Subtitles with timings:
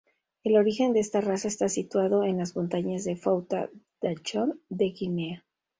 [0.43, 5.45] El origen de esta raza está situado en las montañas de Fouta-Djallon de Guinea.